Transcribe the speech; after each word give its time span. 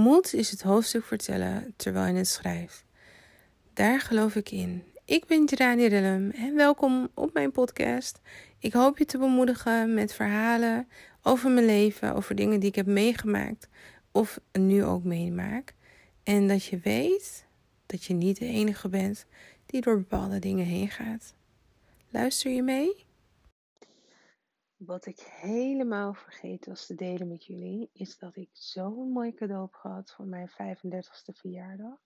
Moed 0.00 0.34
is 0.34 0.50
het 0.50 0.62
hoofdstuk 0.62 1.04
vertellen 1.04 1.74
terwijl 1.76 2.12
je 2.12 2.18
het 2.18 2.28
schrijft. 2.28 2.84
Daar 3.72 4.00
geloof 4.00 4.34
ik 4.34 4.50
in. 4.50 4.84
Ik 5.04 5.26
ben 5.26 5.44
Jirani 5.44 5.86
Rillem 5.86 6.30
en 6.30 6.54
welkom 6.54 7.08
op 7.14 7.32
mijn 7.32 7.50
podcast. 7.50 8.20
Ik 8.58 8.72
hoop 8.72 8.98
je 8.98 9.04
te 9.04 9.18
bemoedigen 9.18 9.94
met 9.94 10.12
verhalen 10.12 10.88
over 11.22 11.50
mijn 11.50 11.66
leven, 11.66 12.14
over 12.14 12.34
dingen 12.34 12.60
die 12.60 12.68
ik 12.68 12.74
heb 12.74 12.86
meegemaakt 12.86 13.68
of 14.12 14.40
nu 14.52 14.84
ook 14.84 15.04
meemaak. 15.04 15.74
En 16.22 16.48
dat 16.48 16.64
je 16.64 16.78
weet 16.78 17.46
dat 17.86 18.04
je 18.04 18.14
niet 18.14 18.38
de 18.38 18.46
enige 18.46 18.88
bent 18.88 19.26
die 19.66 19.80
door 19.80 19.96
bepaalde 19.96 20.38
dingen 20.38 20.66
heen 20.66 20.90
gaat. 20.90 21.34
Luister 22.10 22.50
je 22.50 22.62
mee? 22.62 23.09
Wat 24.86 25.06
ik 25.06 25.20
helemaal 25.20 26.14
vergeten 26.14 26.70
was 26.70 26.86
te 26.86 26.94
delen 26.94 27.28
met 27.28 27.44
jullie, 27.44 27.90
is 27.92 28.18
dat 28.18 28.36
ik 28.36 28.48
zo'n 28.52 29.12
mooi 29.12 29.34
cadeau 29.34 29.62
heb 29.62 29.74
gehad 29.74 30.12
voor 30.12 30.26
mijn 30.26 30.50
35ste 30.50 31.32
verjaardag. 31.32 31.98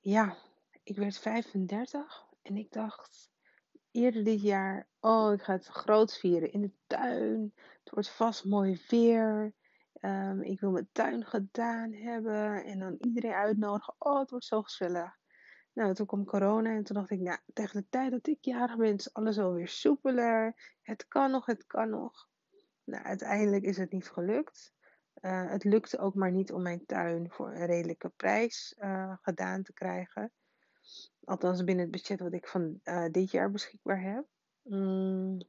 Ja, 0.00 0.36
ik 0.82 0.96
werd 0.96 1.18
35 1.18 2.26
en 2.42 2.56
ik 2.56 2.72
dacht 2.72 3.30
eerder 3.90 4.24
dit 4.24 4.42
jaar, 4.42 4.88
oh, 5.00 5.32
ik 5.32 5.42
ga 5.42 5.52
het 5.52 5.66
groot 5.66 6.18
vieren 6.18 6.52
in 6.52 6.60
de 6.60 6.72
tuin. 6.86 7.52
Het 7.84 7.90
wordt 7.90 8.10
vast 8.10 8.44
mooi 8.44 8.84
weer. 8.88 9.54
Um, 10.00 10.42
ik 10.42 10.60
wil 10.60 10.70
mijn 10.70 10.88
tuin 10.92 11.24
gedaan 11.24 11.92
hebben 11.92 12.64
en 12.64 12.78
dan 12.78 12.96
iedereen 13.00 13.32
uitnodigen. 13.32 13.94
Oh, 13.98 14.18
het 14.18 14.30
wordt 14.30 14.44
zo 14.44 14.62
gezellig. 14.62 15.17
Nou, 15.78 15.94
toen 15.94 16.06
kwam 16.06 16.24
corona 16.24 16.70
en 16.70 16.84
toen 16.84 16.96
dacht 16.96 17.10
ik, 17.10 17.20
nou, 17.20 17.38
tegen 17.52 17.80
de 17.80 17.86
tijd 17.88 18.10
dat 18.10 18.26
ik 18.26 18.44
jarig 18.44 18.76
ben, 18.76 18.96
alles 19.12 19.38
alweer 19.38 19.68
soepeler. 19.68 20.54
Het 20.82 21.08
kan 21.08 21.30
nog, 21.30 21.46
het 21.46 21.66
kan 21.66 21.90
nog. 21.90 22.28
Nou, 22.84 23.04
uiteindelijk 23.04 23.64
is 23.64 23.76
het 23.76 23.92
niet 23.92 24.08
gelukt. 24.08 24.72
Uh, 25.20 25.50
het 25.50 25.64
lukte 25.64 25.98
ook 25.98 26.14
maar 26.14 26.32
niet 26.32 26.52
om 26.52 26.62
mijn 26.62 26.86
tuin 26.86 27.30
voor 27.30 27.52
een 27.52 27.66
redelijke 27.66 28.08
prijs 28.08 28.76
uh, 28.78 29.16
gedaan 29.22 29.62
te 29.62 29.72
krijgen. 29.72 30.32
Althans 31.24 31.64
binnen 31.64 31.84
het 31.84 31.92
budget 31.92 32.20
wat 32.20 32.32
ik 32.32 32.46
van 32.46 32.80
uh, 32.84 33.08
dit 33.10 33.30
jaar 33.30 33.50
beschikbaar 33.50 34.02
heb. 34.02 34.26
Mm. 34.62 35.40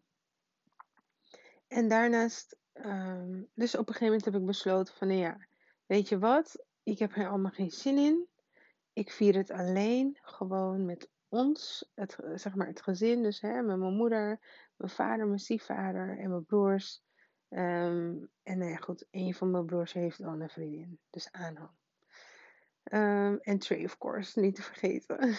En 1.68 1.88
daarnaast, 1.88 2.58
um, 2.74 3.50
dus 3.54 3.76
op 3.76 3.88
een 3.88 3.94
gegeven 3.94 4.06
moment 4.06 4.26
heb 4.26 4.36
ik 4.36 4.46
besloten 4.46 4.94
van, 4.94 5.08
nou 5.08 5.20
ja, 5.20 5.48
weet 5.86 6.10
je 6.10 6.20
wat, 6.20 6.66
ik 6.84 7.00
heb 7.00 7.16
er 7.16 7.28
allemaal 7.28 7.52
geen 7.52 7.72
zin 7.72 7.98
in. 7.98 8.29
Ik 9.00 9.12
vier 9.12 9.36
het 9.36 9.52
alleen, 9.52 10.18
gewoon 10.22 10.86
met 10.86 11.10
ons, 11.30 11.92
het, 11.96 12.18
zeg 12.36 12.56
maar 12.56 12.68
het 12.68 12.82
gezin, 12.82 13.24
dus 13.24 13.42
hè, 13.42 13.62
met 13.62 13.78
mijn 13.78 13.96
moeder, 13.96 14.40
mijn 14.76 14.92
vader, 14.92 15.28
mijn 15.28 15.40
stiefvader 15.40 16.18
en 16.18 16.30
mijn 16.30 16.46
broers. 16.46 17.04
Um, 17.50 18.30
en 18.44 18.58
nou 18.58 18.78
goed, 18.78 19.08
een 19.12 19.34
van 19.34 19.52
mijn 19.52 19.66
broers 19.66 19.94
heeft 19.94 20.24
al 20.24 20.42
een 20.42 20.50
vriendin, 20.50 21.00
dus 21.10 21.32
Aanhang. 21.32 21.70
Um, 22.84 23.40
en 23.40 23.60
Trey, 23.60 23.84
of 23.84 23.98
course, 23.98 24.40
niet 24.40 24.56
te 24.56 24.62
vergeten. 24.62 25.36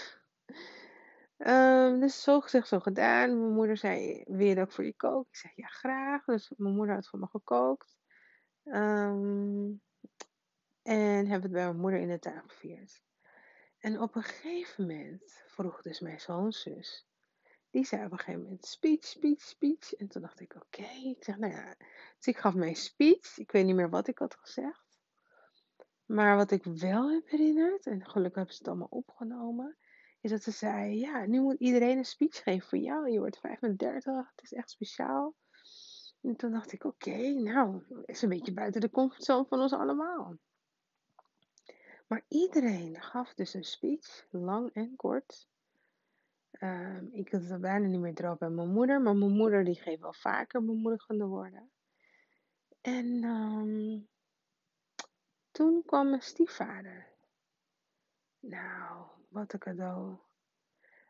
um, 1.38 2.00
dus 2.04 2.22
zo 2.22 2.40
gezegd, 2.40 2.68
zo 2.68 2.78
gedaan. 2.78 3.40
Mijn 3.40 3.54
moeder 3.54 3.76
zei, 3.76 4.24
wil 4.26 4.46
je 4.46 4.54
dat 4.54 4.66
ik 4.66 4.72
voor 4.72 4.84
je 4.84 4.96
kook? 4.96 5.26
Ik 5.28 5.36
zei, 5.36 5.52
ja, 5.56 5.66
graag. 5.66 6.24
Dus 6.24 6.52
mijn 6.56 6.74
moeder 6.74 6.94
had 6.94 7.08
voor 7.08 7.18
me 7.18 7.26
gekookt. 7.26 7.96
Um, 8.64 9.82
en 10.82 11.26
hebben 11.26 11.42
het 11.42 11.52
bij 11.52 11.64
mijn 11.64 11.80
moeder 11.80 12.00
in 12.00 12.08
de 12.08 12.18
tuin 12.18 12.42
gevierd. 12.46 13.02
En 13.80 14.00
op 14.00 14.14
een 14.14 14.22
gegeven 14.22 14.86
moment 14.86 15.42
vroeg 15.46 15.82
dus 15.82 16.00
mijn 16.00 16.20
zoonzus. 16.20 17.06
Die 17.70 17.84
zei 17.84 18.04
op 18.04 18.12
een 18.12 18.18
gegeven 18.18 18.42
moment 18.42 18.64
speech, 18.64 19.04
speech, 19.04 19.40
speech. 19.40 19.94
En 19.94 20.08
toen 20.08 20.22
dacht 20.22 20.40
ik, 20.40 20.54
oké. 20.54 20.88
Ik 21.04 21.24
zeg, 21.24 21.38
nou 21.38 21.52
ja. 21.52 21.74
Dus 22.16 22.26
ik 22.26 22.38
gaf 22.38 22.54
mijn 22.54 22.76
speech. 22.76 23.38
Ik 23.38 23.50
weet 23.50 23.64
niet 23.64 23.74
meer 23.74 23.90
wat 23.90 24.08
ik 24.08 24.18
had 24.18 24.34
gezegd. 24.34 24.98
Maar 26.04 26.36
wat 26.36 26.50
ik 26.50 26.64
wel 26.64 27.10
heb 27.10 27.28
herinnerd, 27.28 27.86
en 27.86 28.04
gelukkig 28.10 28.34
hebben 28.34 28.54
ze 28.54 28.58
het 28.58 28.68
allemaal 28.68 28.88
opgenomen, 28.90 29.76
is 30.20 30.30
dat 30.30 30.42
ze 30.42 30.50
zei: 30.50 30.98
Ja, 30.98 31.26
nu 31.26 31.40
moet 31.40 31.60
iedereen 31.60 31.98
een 31.98 32.04
speech 32.04 32.42
geven 32.42 32.68
voor 32.68 32.78
jou. 32.78 33.10
Je 33.10 33.18
wordt 33.18 33.38
35, 33.38 34.30
het 34.30 34.42
is 34.42 34.52
echt 34.52 34.70
speciaal. 34.70 35.34
En 36.20 36.36
toen 36.36 36.50
dacht 36.50 36.72
ik: 36.72 36.84
Oké, 36.84 37.32
nou, 37.32 37.82
is 38.04 38.22
een 38.22 38.28
beetje 38.28 38.52
buiten 38.52 38.80
de 38.80 38.90
comfortzone 38.90 39.46
van 39.48 39.60
ons 39.60 39.72
allemaal. 39.72 40.36
Maar 42.10 42.24
iedereen 42.28 43.02
gaf 43.02 43.34
dus 43.34 43.54
een 43.54 43.64
speech, 43.64 44.26
lang 44.30 44.72
en 44.72 44.96
kort. 44.96 45.48
Um, 46.60 47.08
ik 47.12 47.32
had 47.32 47.44
het 47.44 47.60
bijna 47.60 47.86
niet 47.86 48.00
meer 48.00 48.14
droog 48.14 48.38
bij 48.38 48.50
mijn 48.50 48.72
moeder, 48.72 49.00
maar 49.00 49.16
mijn 49.16 49.36
moeder 49.36 49.64
die 49.64 49.74
geeft 49.74 50.00
wel 50.00 50.12
vaker 50.12 50.64
bemoedigende 50.64 51.24
woorden. 51.24 51.70
En 52.80 53.24
um, 53.24 54.08
toen 55.50 55.82
kwam 55.86 56.08
mijn 56.08 56.22
stiefvader. 56.22 57.06
Nou, 58.40 59.06
wat 59.28 59.52
een 59.52 59.58
cadeau. 59.58 60.16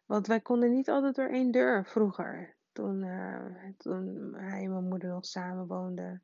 Want 0.07 0.27
wij 0.27 0.41
konden 0.41 0.73
niet 0.73 0.89
altijd 0.89 1.15
door 1.15 1.29
één 1.29 1.51
deur 1.51 1.87
vroeger. 1.87 2.57
Toen, 2.73 3.03
uh, 3.03 3.69
toen 3.77 4.35
hij 4.35 4.65
en 4.65 4.71
mijn 4.71 4.89
moeder 4.89 5.09
nog 5.09 5.27
samen 5.27 5.67
woonden. 5.67 6.23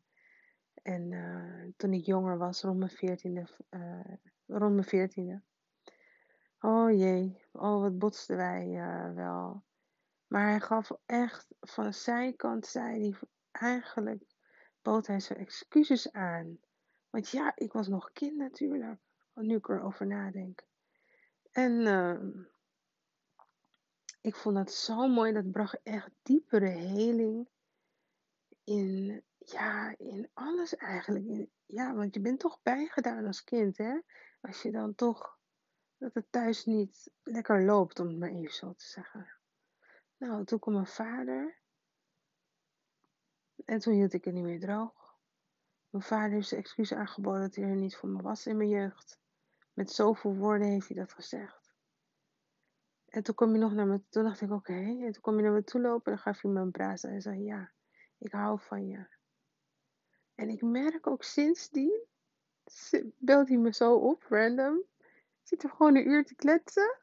En 0.87 1.11
uh, 1.11 1.73
toen 1.77 1.93
ik 1.93 2.05
jonger 2.05 2.39
was, 2.39 2.63
rond 2.63 2.79
mijn 2.79 2.91
veertiende. 2.91 3.49
Uh, 3.71 4.15
rond 4.47 4.73
mijn 4.73 4.85
veertiende. 4.85 5.43
Oh 6.61 6.91
jee, 6.91 7.45
oh 7.53 7.81
wat 7.81 7.99
botsten 7.99 8.37
wij 8.37 8.69
wel. 9.15 9.65
Maar 10.27 10.49
hij 10.49 10.61
gaf 10.61 10.91
echt 11.07 11.47
van 11.61 11.95
zijn 11.95 12.37
kant, 12.37 12.67
zei 12.67 13.01
hij 13.01 13.19
eigenlijk, 13.51 14.25
bood 14.83 15.07
hij 15.07 15.21
zijn 15.21 15.39
excuses 15.39 16.13
aan. 16.13 16.59
Want 17.11 17.29
ja, 17.29 17.53
ik 17.55 17.73
was 17.73 17.89
nog 17.89 18.13
kind 18.13 18.37
natuurlijk. 18.37 18.99
Nu 19.35 19.57
ik 19.57 19.69
erover 19.69 20.07
nadenk. 20.07 20.67
En 21.51 21.73
uh, 21.73 22.45
ik 24.21 24.37
vond 24.37 24.57
dat 24.57 24.73
zo 24.73 25.09
mooi. 25.09 25.33
Dat 25.33 25.51
bracht 25.51 25.81
echt 25.83 26.11
diepere 26.23 26.69
heling 26.69 27.49
in, 28.65 29.25
ja, 29.51 29.95
in 29.99 30.31
alles 30.33 30.77
eigenlijk. 30.77 31.49
Ja, 31.67 31.95
want 31.95 32.15
je 32.15 32.21
bent 32.21 32.41
toch 32.41 32.63
bijgedaan 32.63 33.27
als 33.27 33.45
kind, 33.45 33.79
hè? 33.79 34.01
Als 34.41 34.63
je 34.63 34.71
dan 34.71 34.95
toch 34.95 35.39
dat 35.99 36.15
het 36.15 36.27
thuis 36.31 36.65
niet 36.65 37.11
lekker 37.23 37.65
loopt, 37.65 38.01
om 38.01 38.09
het 38.09 38.19
maar 38.19 38.29
even 38.29 38.55
zo 38.55 38.73
te 38.73 38.85
zeggen. 38.85 39.35
Nou, 40.17 40.45
toen 40.45 40.59
kwam 40.59 40.75
mijn 40.75 40.87
vader. 40.87 41.59
En 43.65 43.79
toen 43.79 43.95
hield 43.95 44.13
ik 44.13 44.25
het 44.25 44.35
niet 44.35 44.43
meer 44.43 44.61
droog. 44.61 45.19
Mijn 45.91 46.05
vader 46.05 46.31
heeft 46.31 46.49
zijn 46.49 46.61
excuus 46.61 46.93
aangeboden 46.93 47.41
dat 47.41 47.55
hij 47.55 47.65
er 47.65 47.77
niet 47.77 47.97
voor 47.97 48.09
me 48.09 48.23
was 48.23 48.47
in 48.47 48.57
mijn 48.57 48.69
jeugd. 48.69 49.21
Met 49.73 49.91
zoveel 49.91 50.35
woorden 50.35 50.69
heeft 50.69 50.89
hij 50.89 50.97
dat 50.97 51.13
gezegd. 51.13 51.75
En 53.07 53.23
toen 53.23 53.35
kwam 53.35 53.51
hij 53.51 53.59
nog 53.59 53.73
naar 53.73 53.87
me 53.87 54.03
Toen 54.09 54.25
dacht 54.25 54.41
ik, 54.41 54.51
oké. 54.51 54.73
En 54.73 55.13
toen 55.13 55.23
kwam 55.23 55.35
hij 55.35 55.43
naar 55.43 55.53
me 55.53 55.65
toe 55.65 55.81
lopen 55.81 56.05
en 56.05 56.13
dan 56.13 56.19
gaf 56.19 56.43
hij 56.43 56.51
me 56.51 56.61
een 56.61 56.71
braas. 56.71 57.03
En 57.03 57.11
hij 57.11 57.21
zei, 57.21 57.43
ja, 57.43 57.73
ik 58.19 58.33
hou 58.33 58.61
van 58.61 58.87
je. 58.87 59.16
En 60.37 60.49
ik 60.49 60.63
merk 60.63 61.07
ook 61.07 61.23
sindsdien, 61.23 62.01
belt 63.19 63.49
hij 63.49 63.57
me 63.59 63.73
zo 63.73 63.95
op, 63.95 64.23
random. 64.29 64.83
Zit 65.43 65.63
er 65.63 65.71
gewoon 65.71 65.97
een 65.97 66.09
uur 66.09 66.25
te 66.25 66.35
kletsen. 66.35 66.97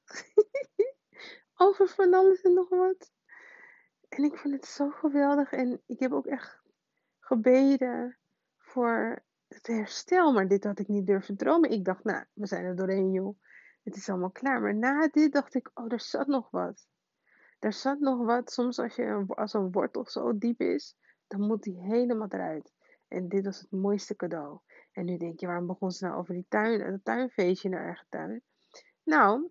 Over 1.56 1.88
van 1.88 2.14
alles 2.14 2.42
en 2.42 2.54
nog 2.54 2.70
wat. 2.70 3.12
En 4.10 4.24
ik 4.24 4.38
vond 4.38 4.54
het 4.54 4.66
zo 4.66 4.90
geweldig. 4.90 5.52
En 5.52 5.82
ik 5.86 6.00
heb 6.00 6.12
ook 6.12 6.26
echt 6.26 6.62
gebeden 7.20 8.18
voor 8.58 9.24
het 9.48 9.68
herstel. 9.68 10.34
Maar 10.34 10.48
dit 10.48 10.64
had 10.64 10.80
ik 10.80 10.88
niet 10.88 11.08
durven 11.08 11.38
dromen. 11.38 11.70
Ik 11.70 11.86
dacht, 11.86 12.04
nou, 12.04 12.26
we 12.34 12.48
zijn 12.48 12.66
er 12.66 12.76
doorheen, 12.76 13.12
joh. 13.12 13.38
Het 13.84 13.96
is 13.96 14.10
allemaal 14.10 14.32
klaar. 14.32 14.62
Maar 14.62 14.76
na 14.76 15.08
dit 15.08 15.32
dacht 15.32 15.54
ik, 15.54 15.72
oh, 15.74 15.92
er 15.92 16.00
zat 16.00 16.28
nog 16.28 16.50
wat. 16.50 16.88
Er 17.60 17.74
zat 17.74 18.00
nog 18.00 18.26
wat. 18.26 18.52
Soms 18.52 18.80
als, 18.80 18.96
je, 18.96 19.24
als 19.28 19.54
een 19.54 19.72
wortel 19.72 20.06
zo 20.06 20.38
diep 20.38 20.62
is, 20.62 20.96
dan 21.28 21.42
moet 21.42 21.64
die 21.64 21.78
helemaal 21.78 22.28
eruit. 22.30 22.72
En 23.13 23.28
dit 23.28 23.46
was 23.46 23.59
het 23.59 23.72
mooiste 23.72 24.16
cadeau. 24.16 24.59
En 24.91 25.06
nu 25.06 25.18
denk 25.18 25.40
je, 25.40 25.47
waarom 25.47 25.68
begon 25.68 25.91
ze 25.91 26.06
nou 26.06 26.18
over 26.18 26.34
die 26.34 26.46
tuin, 26.50 26.82
het 26.82 27.05
tuinfeestje 27.05 27.70
in 27.70 27.76
haar 27.76 27.85
eigen 27.85 28.05
tuin? 28.09 28.43
Nou, 29.03 29.49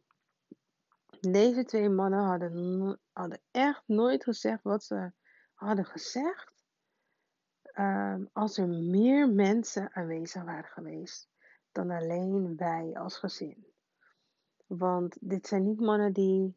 deze 1.20 1.64
twee 1.64 1.88
mannen 1.88 2.25
hadden, 2.25 3.00
hadden 3.12 3.40
echt 3.50 3.82
nooit 3.87 4.25
gezegd 4.25 4.62
wat 4.62 4.84
ze 4.84 5.12
hadden 5.54 5.84
gezegd. 5.84 6.52
Ehm, 7.62 8.25
als 8.32 8.58
er 8.58 8.69
meer 8.69 9.28
mensen 9.28 9.94
aanwezig 9.94 10.42
waren 10.42 10.70
geweest 10.70 11.31
dan 11.72 11.90
alleen 11.90 12.56
wij 12.56 12.94
als 12.94 13.19
gezin. 13.19 13.66
Want 14.66 15.16
dit 15.20 15.46
zijn 15.46 15.62
niet 15.62 15.81
mannen 15.81 16.12
die 16.12 16.56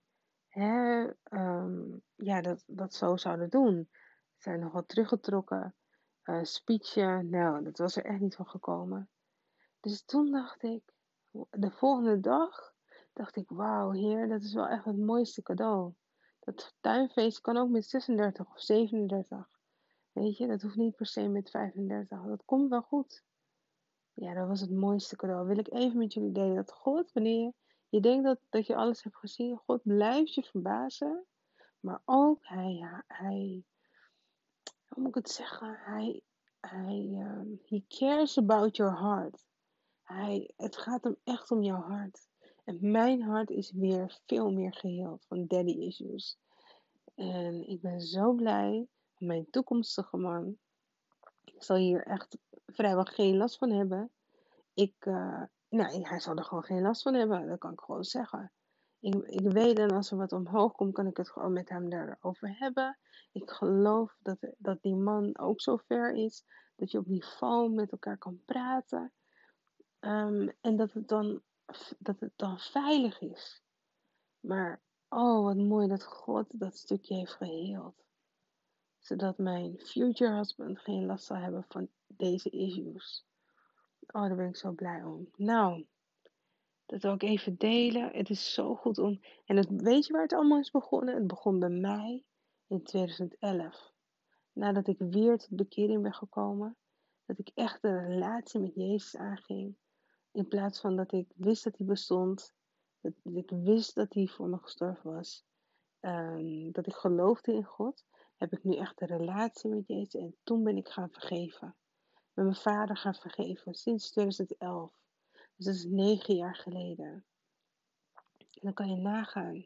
um, 0.55 2.01
ja, 2.15 2.41
dat, 2.41 2.63
dat 2.67 2.93
zo 2.93 3.17
zouden 3.17 3.49
doen. 3.49 3.89
Ze 4.35 4.41
zijn 4.41 4.59
nogal 4.59 4.85
teruggetrokken. 4.85 5.75
Uh, 6.25 6.43
speechje, 6.43 7.23
nou, 7.23 7.63
dat 7.63 7.77
was 7.77 7.95
er 7.95 8.05
echt 8.05 8.19
niet 8.19 8.35
van 8.35 8.47
gekomen. 8.47 9.09
Dus 9.79 10.05
toen 10.05 10.31
dacht 10.31 10.63
ik, 10.63 10.93
de 11.49 11.71
volgende 11.71 12.19
dag, 12.19 12.73
dacht 13.13 13.35
ik, 13.35 13.49
wauw, 13.49 13.91
heer, 13.91 14.27
dat 14.27 14.41
is 14.41 14.53
wel 14.53 14.67
echt 14.67 14.85
het 14.85 14.97
mooiste 14.97 15.41
cadeau. 15.41 15.93
Dat 16.39 16.75
tuinfeest 16.81 17.41
kan 17.41 17.57
ook 17.57 17.69
met 17.69 17.85
36 17.85 18.47
of 18.47 18.61
37. 18.61 19.49
Weet 20.11 20.37
je, 20.37 20.47
dat 20.47 20.61
hoeft 20.61 20.75
niet 20.75 20.95
per 20.95 21.05
se 21.05 21.27
met 21.27 21.49
35. 21.49 22.23
Dat 22.23 22.45
komt 22.45 22.69
wel 22.69 22.81
goed. 22.81 23.23
Ja, 24.13 24.33
dat 24.33 24.47
was 24.47 24.61
het 24.61 24.71
mooiste 24.71 25.15
cadeau. 25.15 25.47
Wil 25.47 25.57
ik 25.57 25.73
even 25.73 25.97
met 25.97 26.13
jullie 26.13 26.31
delen 26.31 26.55
dat 26.55 26.71
God, 26.71 27.11
wanneer 27.11 27.43
je, 27.43 27.53
je 27.89 27.99
denkt 27.99 28.23
dat, 28.23 28.39
dat 28.49 28.67
je 28.67 28.75
alles 28.75 29.03
hebt 29.03 29.15
gezien, 29.15 29.57
God 29.57 29.81
blijft 29.83 30.33
je 30.33 30.43
verbazen. 30.43 31.25
Maar 31.79 32.01
ook 32.05 32.39
hij, 32.41 33.03
hij, 33.07 33.63
hoe 34.95 35.03
moet 35.03 35.15
ik 35.15 35.23
het 35.23 35.33
zeggen? 35.33 35.77
Hij, 35.79 36.21
hij, 36.59 37.09
um, 37.11 37.61
he 37.65 37.83
cares 37.87 38.37
about 38.37 38.75
your 38.75 38.99
heart. 38.99 39.45
Hij, 40.03 40.51
het 40.55 40.77
gaat 40.77 41.03
hem 41.03 41.15
echt 41.23 41.51
om 41.51 41.63
jouw 41.63 41.81
hart. 41.81 42.27
En 42.63 42.77
mijn 42.91 43.21
hart 43.21 43.49
is 43.49 43.71
weer 43.71 44.19
veel 44.25 44.51
meer 44.51 44.73
geheeld 44.73 45.25
van 45.25 45.47
daddy 45.47 45.71
issues. 45.71 46.37
En 47.15 47.67
ik 47.67 47.81
ben 47.81 48.01
zo 48.01 48.33
blij. 48.33 48.87
Mijn 49.17 49.49
toekomstige 49.49 50.17
man 50.17 50.57
zal 51.57 51.75
hier 51.75 52.05
echt 52.05 52.37
vrijwel 52.65 53.03
geen 53.03 53.37
last 53.37 53.57
van 53.57 53.71
hebben. 53.71 54.11
Ik, 54.73 55.05
uh, 55.05 55.43
hij 55.69 56.19
zal 56.19 56.35
er 56.35 56.43
gewoon 56.43 56.63
geen 56.63 56.81
last 56.81 57.01
van 57.01 57.13
hebben. 57.13 57.47
Dat 57.47 57.59
kan 57.59 57.71
ik 57.71 57.79
gewoon 57.79 58.03
zeggen. 58.03 58.51
Ik, 59.05 59.15
ik 59.15 59.51
weet 59.51 59.79
en 59.79 59.91
als 59.91 60.11
er 60.11 60.17
wat 60.17 60.31
omhoog 60.31 60.71
komt, 60.71 60.93
kan 60.93 61.07
ik 61.07 61.17
het 61.17 61.29
gewoon 61.29 61.53
met 61.53 61.69
hem 61.69 61.89
daarover 61.89 62.57
hebben. 62.57 62.97
Ik 63.31 63.49
geloof 63.49 64.17
dat, 64.21 64.37
dat 64.57 64.81
die 64.81 64.95
man 64.95 65.37
ook 65.37 65.61
zo 65.61 65.77
ver 65.77 66.13
is 66.13 66.43
dat 66.75 66.91
je 66.91 66.97
op 66.97 67.05
niveau 67.05 67.69
met 67.73 67.91
elkaar 67.91 68.17
kan 68.17 68.41
praten. 68.45 69.13
Um, 69.99 70.51
en 70.61 70.75
dat 70.75 70.93
het, 70.93 71.07
dan, 71.07 71.41
dat 71.97 72.19
het 72.19 72.33
dan 72.35 72.59
veilig 72.59 73.21
is. 73.21 73.61
Maar 74.39 74.81
oh, 75.09 75.43
wat 75.43 75.57
mooi 75.57 75.87
dat 75.87 76.03
God 76.03 76.45
dat 76.49 76.77
stukje 76.77 77.15
heeft 77.15 77.33
geheeld. 77.33 78.03
Zodat 78.99 79.37
mijn 79.37 79.79
future 79.79 80.35
husband 80.35 80.79
geen 80.79 81.05
last 81.05 81.25
zal 81.25 81.37
hebben 81.37 81.65
van 81.67 81.89
deze 82.07 82.49
issues. 82.49 83.25
Oh, 84.07 84.21
daar 84.21 84.35
ben 84.35 84.47
ik 84.47 84.57
zo 84.57 84.71
blij 84.71 85.03
om. 85.03 85.29
Nou, 85.35 85.85
dat 86.85 87.01
wil 87.01 87.13
ik 87.13 87.23
even 87.23 87.55
delen. 87.57 88.09
Het 88.11 88.29
is 88.29 88.53
zo 88.53 88.75
goed 88.75 88.97
om. 88.97 89.19
En 89.45 89.83
weet 89.83 90.05
je 90.05 90.13
waar 90.13 90.21
het 90.21 90.33
allemaal 90.33 90.59
is 90.59 90.71
begonnen? 90.71 91.15
Het 91.15 91.27
begon 91.27 91.59
bij 91.59 91.69
mij 91.69 92.23
in 92.67 92.83
2011. 92.83 93.93
Nadat 94.53 94.87
ik 94.87 94.97
weer 94.99 95.37
tot 95.37 95.55
bekering 95.55 96.01
ben 96.01 96.13
gekomen. 96.13 96.77
Dat 97.25 97.39
ik 97.39 97.51
echt 97.53 97.83
een 97.83 98.07
relatie 98.07 98.59
met 98.59 98.75
Jezus 98.75 99.15
aanging. 99.15 99.75
In 100.31 100.47
plaats 100.47 100.79
van 100.79 100.95
dat 100.95 101.11
ik 101.11 101.31
wist 101.35 101.63
dat 101.63 101.77
hij 101.77 101.87
bestond. 101.87 102.53
Dat, 103.01 103.13
ik 103.23 103.49
wist 103.49 103.95
dat 103.95 104.13
hij 104.13 104.27
voor 104.27 104.47
me 104.47 104.57
gestorven 104.57 105.13
was. 105.13 105.45
Um, 106.01 106.71
dat 106.71 106.87
ik 106.87 106.93
geloofde 106.93 107.53
in 107.53 107.63
God. 107.63 108.05
Heb 108.35 108.51
ik 108.53 108.63
nu 108.63 108.75
echt 108.75 109.01
een 109.01 109.07
relatie 109.07 109.69
met 109.69 109.87
Jezus. 109.87 110.21
En 110.21 110.35
toen 110.43 110.63
ben 110.63 110.77
ik 110.77 110.89
gaan 110.89 111.09
vergeven. 111.09 111.75
Met 112.33 112.45
mijn 112.45 112.57
vader 112.57 112.97
gaan 112.97 113.15
vergeven. 113.15 113.73
Sinds 113.73 114.11
2011. 114.11 115.04
Dus 115.55 115.65
dat 115.65 115.75
is 115.75 115.85
negen 115.85 116.35
jaar 116.35 116.55
geleden. 116.55 117.25
En 118.35 118.61
dan 118.61 118.73
kan 118.73 118.89
je 118.89 118.95
nagaan 118.95 119.65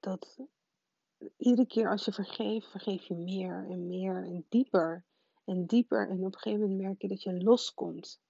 dat 0.00 0.38
iedere 1.36 1.66
keer 1.66 1.90
als 1.90 2.04
je 2.04 2.12
vergeeft, 2.12 2.70
vergeef 2.70 3.02
je 3.02 3.14
meer 3.14 3.66
en 3.70 3.86
meer 3.86 4.24
en 4.24 4.44
dieper 4.48 5.04
en 5.44 5.66
dieper. 5.66 6.08
En 6.08 6.18
op 6.18 6.34
een 6.34 6.38
gegeven 6.38 6.60
moment 6.60 6.80
merk 6.80 7.02
je 7.02 7.08
dat 7.08 7.22
je 7.22 7.42
loskomt 7.42 8.20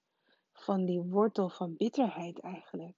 van 0.53 0.85
die 0.85 1.01
wortel 1.01 1.49
van 1.49 1.77
bitterheid 1.77 2.41
eigenlijk. 2.41 2.97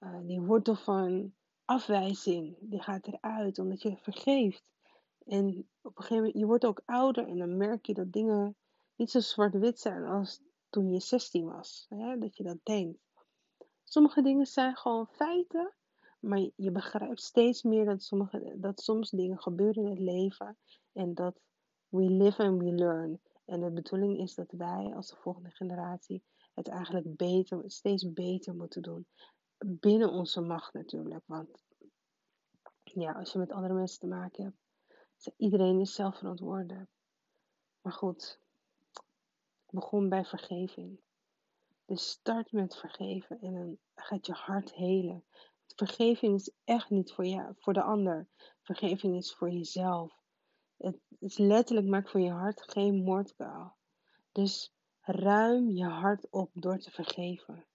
Uh, 0.00 0.18
die 0.22 0.40
wortel 0.40 0.74
van 0.74 1.32
afwijzing, 1.64 2.56
die 2.60 2.82
gaat 2.82 3.06
eruit 3.06 3.58
omdat 3.58 3.82
je 3.82 3.96
vergeeft. 3.96 4.62
En 5.26 5.68
op 5.80 5.96
een 5.96 6.02
gegeven 6.02 6.16
moment, 6.16 6.38
je 6.38 6.46
wordt 6.46 6.66
ook 6.66 6.82
ouder 6.84 7.28
en 7.28 7.38
dan 7.38 7.56
merk 7.56 7.86
je 7.86 7.94
dat 7.94 8.12
dingen 8.12 8.56
niet 8.96 9.10
zo 9.10 9.20
zwart-wit 9.20 9.80
zijn 9.80 10.04
als 10.04 10.40
toen 10.70 10.92
je 10.92 11.00
16 11.00 11.44
was. 11.44 11.86
Hè? 11.88 12.18
Dat 12.18 12.36
je 12.36 12.42
dat 12.42 12.58
denkt. 12.62 13.07
Sommige 13.88 14.22
dingen 14.22 14.46
zijn 14.46 14.76
gewoon 14.76 15.06
feiten, 15.06 15.74
maar 16.20 16.48
je 16.56 16.70
begrijpt 16.70 17.22
steeds 17.22 17.62
meer 17.62 17.84
dat, 17.84 18.02
sommige, 18.02 18.54
dat 18.56 18.80
soms 18.80 19.10
dingen 19.10 19.40
gebeuren 19.40 19.84
in 19.84 19.90
het 19.90 19.98
leven 19.98 20.58
en 20.92 21.14
dat 21.14 21.40
we 21.88 22.10
live 22.10 22.42
and 22.42 22.62
we 22.62 22.72
learn. 22.72 23.20
En 23.44 23.60
de 23.60 23.70
bedoeling 23.70 24.18
is 24.18 24.34
dat 24.34 24.50
wij 24.50 24.94
als 24.94 25.08
de 25.08 25.16
volgende 25.16 25.50
generatie 25.50 26.22
het 26.54 26.68
eigenlijk 26.68 27.16
beter, 27.16 27.62
steeds 27.66 28.12
beter 28.12 28.54
moeten 28.54 28.82
doen. 28.82 29.06
Binnen 29.58 30.10
onze 30.10 30.40
macht 30.40 30.72
natuurlijk. 30.72 31.24
Want 31.26 31.64
ja, 32.82 33.12
als 33.12 33.32
je 33.32 33.38
met 33.38 33.52
andere 33.52 33.74
mensen 33.74 33.98
te 33.98 34.06
maken 34.06 34.44
hebt, 34.44 35.32
iedereen 35.36 35.80
is 35.80 35.94
zelf 35.94 36.18
verantwoordelijk. 36.18 36.90
Maar 37.80 37.92
goed, 37.92 38.40
ik 39.66 39.70
begon 39.70 40.08
bij 40.08 40.24
vergeving. 40.24 41.00
Dus 41.88 42.08
start 42.08 42.52
met 42.52 42.76
vergeven 42.76 43.40
en 43.40 43.54
dan 43.54 43.78
gaat 43.94 44.26
je 44.26 44.32
hart 44.32 44.74
helen. 44.74 45.24
Vergeving 45.76 46.34
is 46.34 46.52
echt 46.64 46.90
niet 46.90 47.12
voor, 47.12 47.26
jou, 47.26 47.54
voor 47.58 47.72
de 47.72 47.82
ander. 47.82 48.28
Vergeving 48.62 49.16
is 49.16 49.34
voor 49.34 49.50
jezelf. 49.50 50.12
Het 50.76 50.98
is 51.18 51.38
letterlijk 51.38 51.86
maakt 51.86 52.10
voor 52.10 52.20
je 52.20 52.30
hart 52.30 52.70
geen 52.70 53.02
moordkuil. 53.02 53.76
Dus 54.32 54.72
ruim 55.00 55.70
je 55.70 55.84
hart 55.84 56.30
op 56.30 56.50
door 56.54 56.78
te 56.78 56.90
vergeven. 56.90 57.66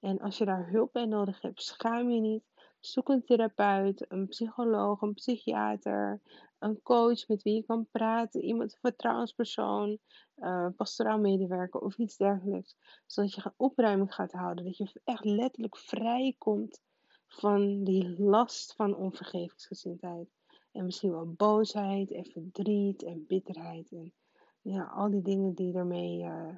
En 0.00 0.20
als 0.20 0.38
je 0.38 0.44
daar 0.44 0.70
hulp 0.70 0.92
bij 0.92 1.06
nodig 1.06 1.40
hebt, 1.40 1.62
schaam 1.62 2.10
je 2.10 2.20
niet. 2.20 2.44
Zoek 2.82 3.08
een 3.08 3.24
therapeut, 3.24 4.04
een 4.08 4.28
psycholoog, 4.28 5.00
een 5.00 5.14
psychiater, 5.14 6.20
een 6.58 6.82
coach 6.82 7.28
met 7.28 7.42
wie 7.42 7.54
je 7.54 7.62
kan 7.62 7.86
praten, 7.90 8.40
iemand, 8.40 8.72
een 8.72 8.78
vertrouwenspersoon, 8.80 9.98
uh, 10.36 10.68
pastoraal 10.76 11.18
medewerker 11.18 11.80
of 11.80 11.98
iets 11.98 12.16
dergelijks. 12.16 12.76
Zodat 13.06 13.34
je 13.34 13.52
opruiming 13.56 14.14
gaat 14.14 14.32
houden. 14.32 14.64
Dat 14.64 14.76
je 14.76 15.00
echt 15.04 15.24
letterlijk 15.24 15.76
vrij 15.76 16.34
komt 16.38 16.80
van 17.26 17.84
die 17.84 18.20
last 18.20 18.74
van 18.74 18.96
onvergevingsgezindheid. 18.96 20.28
En 20.72 20.84
misschien 20.84 21.10
wel 21.10 21.32
boosheid 21.32 22.10
en 22.10 22.24
verdriet 22.24 23.02
en 23.02 23.26
bitterheid. 23.26 23.92
En 23.92 24.12
ja, 24.60 24.84
al 24.84 25.10
die 25.10 25.22
dingen 25.22 25.54
die 25.54 25.74
ermee 25.74 26.22
uh, 26.22 26.56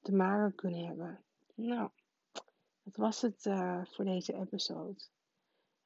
te 0.00 0.12
maken 0.12 0.54
kunnen 0.54 0.86
hebben. 0.86 1.24
Nou, 1.54 1.90
dat 2.82 2.96
was 2.96 3.20
het 3.20 3.44
uh, 3.46 3.84
voor 3.84 4.04
deze 4.04 4.34
episode. 4.34 5.08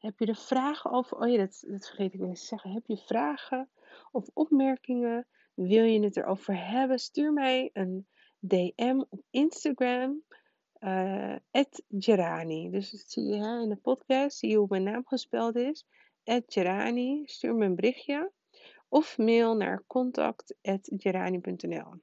Heb 0.04 0.18
je 0.18 0.26
er 0.26 0.36
vragen 0.36 0.90
over? 0.90 1.16
Oh 1.16 1.28
ja, 1.28 1.36
dat, 1.36 1.64
dat 1.66 1.86
vergeet 1.86 2.14
ik 2.14 2.20
wel 2.20 2.28
eens 2.28 2.40
te 2.40 2.46
zeggen. 2.46 2.72
Heb 2.72 2.86
je 2.86 2.96
vragen 2.96 3.70
of 4.12 4.28
opmerkingen? 4.32 5.26
Wil 5.54 5.84
je 5.84 6.02
het 6.02 6.16
erover 6.16 6.68
hebben? 6.68 6.98
Stuur 6.98 7.32
mij 7.32 7.70
een 7.72 8.06
DM 8.38 9.02
op 9.08 9.22
Instagram. 9.30 10.22
Uh, 10.80 11.36
Gerani. 11.88 12.70
Dus 12.70 12.90
dat 12.90 13.05
zie 13.06 13.24
je 13.24 13.34
hè, 13.34 13.60
in 13.60 13.69
de 13.69 13.76
podcast. 13.76 14.38
Zie 14.38 14.50
je 14.50 14.56
hoe 14.56 14.67
mijn 14.69 14.82
naam 14.82 15.06
gespeld 15.06 15.56
is. 15.56 15.86
Gerani. 16.46 17.22
Stuur 17.26 17.55
me 17.55 17.64
een 17.64 17.74
berichtje. 17.74 18.32
Of 18.88 19.19
mail 19.19 19.56
naar 19.56 19.84
contact.gerani.nl. 19.86 21.94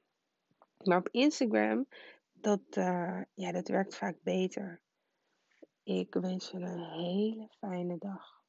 Maar 0.84 0.98
op 0.98 1.08
Instagram, 1.08 1.86
dat, 2.32 2.76
uh, 2.78 3.20
ja, 3.34 3.52
dat 3.52 3.68
werkt 3.68 3.96
vaak 3.96 4.16
beter. 4.22 4.81
Ik 5.84 6.14
wens 6.14 6.50
je 6.50 6.58
een 6.58 6.84
hele 6.84 7.48
fijne 7.58 7.98
dag. 7.98 8.41